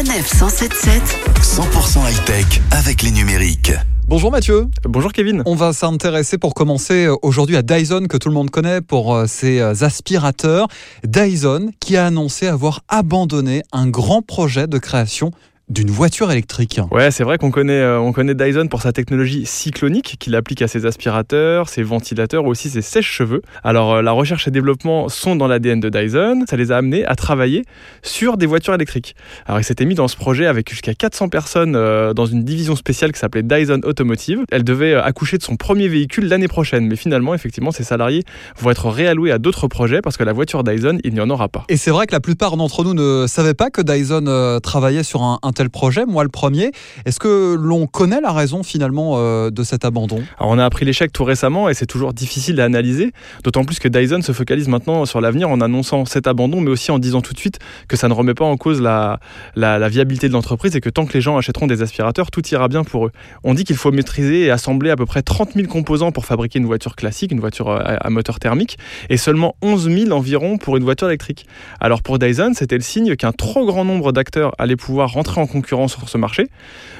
[0.00, 1.02] Sanef 177.
[1.42, 3.72] 100% high-tech avec les numériques.
[4.08, 4.66] Bonjour Mathieu.
[4.84, 5.42] Bonjour Kevin.
[5.44, 9.14] On va s'intéresser pour commencer euh, aujourd'hui à Dyson que tout le monde connaît pour
[9.14, 10.68] euh, ses euh, aspirateurs.
[11.04, 15.32] Dyson qui a annoncé avoir abandonné un grand projet de création
[15.70, 16.80] d'une voiture électrique.
[16.90, 20.62] Ouais, c'est vrai qu'on connaît, euh, on connaît Dyson pour sa technologie cyclonique qu'il applique
[20.62, 23.40] à ses aspirateurs, ses ventilateurs ou aussi ses sèches-cheveux.
[23.62, 26.44] Alors, euh, la recherche et développement sont dans l'ADN de Dyson.
[26.50, 27.64] Ça les a amenés à travailler
[28.02, 29.14] sur des voitures électriques.
[29.46, 32.74] Alors, ils s'étaient mis dans ce projet avec jusqu'à 400 personnes euh, dans une division
[32.74, 34.40] spéciale qui s'appelait Dyson Automotive.
[34.50, 36.88] Elle devait accoucher de son premier véhicule l'année prochaine.
[36.88, 38.24] Mais finalement, effectivement, ces salariés
[38.58, 41.48] vont être réalloués à d'autres projets parce que la voiture Dyson, il n'y en aura
[41.48, 41.64] pas.
[41.68, 45.22] Et c'est vrai que la plupart d'entre nous ne savaient pas que Dyson travaillait sur
[45.22, 46.72] un, un tel projet, moi le premier.
[47.04, 50.22] Est-ce que l'on connaît la raison finalement euh, de cet abandon?
[50.38, 53.12] Alors on a appris l'échec tout récemment et c'est toujours difficile à analyser,
[53.44, 56.90] d'autant plus que Dyson se focalise maintenant sur l'avenir en annonçant cet abandon, mais aussi
[56.92, 59.18] en disant tout de suite que ça ne remet pas en cause la,
[59.90, 62.82] viabilité de l'entreprise et que tant que les gens achèteront des aspirateurs, tout ira bien
[62.82, 63.12] pour eux.
[63.44, 66.58] On dit qu'il faut maîtriser et assembler à peu près 30 000 composants pour fabriquer
[66.58, 68.78] une voiture classique, une voiture à, à moteur thermique,
[69.10, 71.46] et seulement 11 000 environ pour une voiture électrique.
[71.80, 75.49] Alors pour Dyson, c'était le signe qu'un trop grand nombre d'acteurs allaient pouvoir rentrer en
[75.50, 76.48] concurrence sur ce marché,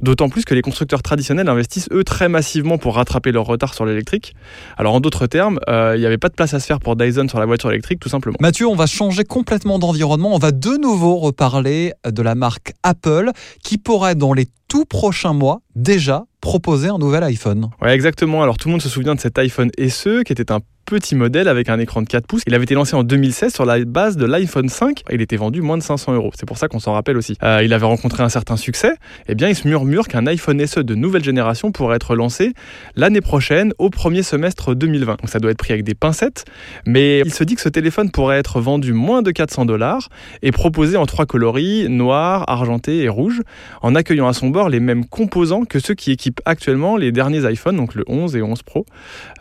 [0.00, 3.84] d'autant plus que les constructeurs traditionnels investissent eux très massivement pour rattraper leur retard sur
[3.84, 4.34] l'électrique.
[4.76, 6.96] Alors en d'autres termes, euh, il n'y avait pas de place à se faire pour
[6.96, 8.36] Dyson sur la voiture électrique tout simplement.
[8.40, 10.34] Mathieu, on va changer complètement d'environnement.
[10.34, 13.30] On va de nouveau reparler de la marque Apple
[13.62, 17.68] qui pourrait dans les tout prochains mois déjà proposer un nouvel iPhone.
[17.82, 18.42] Ouais, exactement.
[18.42, 21.48] Alors tout le monde se souvient de cet iPhone SE qui était un petit modèle
[21.48, 22.42] avec un écran de 4 pouces.
[22.46, 25.36] Il avait été lancé en 2016 sur la base de l'iPhone 5 et il était
[25.36, 26.32] vendu moins de 500 euros.
[26.34, 27.36] C'est pour ça qu'on s'en rappelle aussi.
[27.42, 28.94] Euh, il avait rencontré un certain succès.
[29.28, 32.52] Eh bien, il se murmure qu'un iPhone SE de nouvelle génération pourrait être lancé
[32.96, 35.20] l'année prochaine au premier semestre 2020.
[35.20, 36.44] Donc ça doit être pris avec des pincettes.
[36.86, 40.08] Mais il se dit que ce téléphone pourrait être vendu moins de 400 dollars
[40.42, 43.42] et proposé en trois coloris, noir, argenté et rouge,
[43.82, 47.50] en accueillant à son bord les mêmes composants que ceux qui équipent actuellement les derniers
[47.50, 48.86] iPhones, donc le 11 et 11 Pro.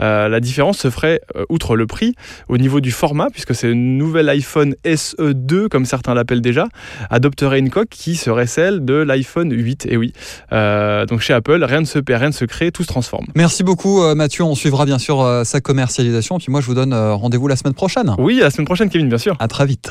[0.00, 2.14] Euh, la différence se ferait euh, outre le prix,
[2.48, 6.68] au niveau du format, puisque ce nouvel iPhone SE2, comme certains l'appellent déjà,
[7.10, 9.86] adopterait une coque qui serait celle de l'iPhone 8.
[9.90, 10.12] Et oui,
[10.52, 13.26] euh, donc chez Apple, rien ne se perd, rien ne se crée, tout se transforme.
[13.34, 16.38] Merci beaucoup Mathieu, on suivra bien sûr sa commercialisation.
[16.38, 18.14] Puis moi je vous donne rendez-vous la semaine prochaine.
[18.18, 19.36] Oui, à la semaine prochaine, Kevin, bien sûr.
[19.38, 19.90] À très vite.